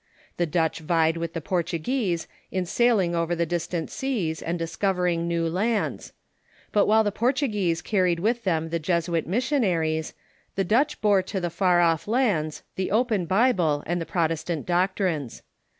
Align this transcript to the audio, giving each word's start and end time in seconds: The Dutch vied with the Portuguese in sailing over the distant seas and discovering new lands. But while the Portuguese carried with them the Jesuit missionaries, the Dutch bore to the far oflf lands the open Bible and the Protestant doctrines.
The 0.37 0.47
Dutch 0.47 0.79
vied 0.79 1.15
with 1.15 1.33
the 1.33 1.41
Portuguese 1.41 2.27
in 2.49 2.65
sailing 2.65 3.13
over 3.13 3.35
the 3.35 3.45
distant 3.45 3.91
seas 3.91 4.41
and 4.41 4.57
discovering 4.57 5.27
new 5.27 5.47
lands. 5.47 6.11
But 6.71 6.87
while 6.87 7.03
the 7.03 7.11
Portuguese 7.11 7.83
carried 7.83 8.19
with 8.19 8.43
them 8.43 8.69
the 8.69 8.79
Jesuit 8.79 9.27
missionaries, 9.27 10.15
the 10.55 10.63
Dutch 10.63 10.99
bore 11.01 11.21
to 11.21 11.39
the 11.39 11.51
far 11.51 11.77
oflf 11.81 12.07
lands 12.07 12.63
the 12.77 12.89
open 12.89 13.27
Bible 13.27 13.83
and 13.85 14.01
the 14.01 14.07
Protestant 14.09 14.65
doctrines. 14.65 15.43